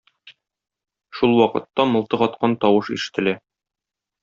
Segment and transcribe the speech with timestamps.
[1.17, 3.39] Шул вакытта мылтык аткан тавыш ишетелә.